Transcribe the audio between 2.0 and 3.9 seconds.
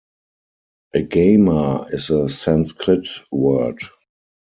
a Sanskrit word.